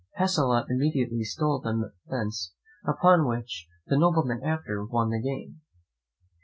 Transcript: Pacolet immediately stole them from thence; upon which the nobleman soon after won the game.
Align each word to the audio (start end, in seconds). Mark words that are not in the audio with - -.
Pacolet 0.17 0.65
immediately 0.67 1.23
stole 1.23 1.59
them 1.59 1.81
from 1.81 1.91
thence; 2.09 2.53
upon 2.87 3.27
which 3.27 3.67
the 3.85 3.99
nobleman 3.99 4.39
soon 4.39 4.47
after 4.49 4.83
won 4.83 5.11
the 5.11 5.21
game. 5.21 5.61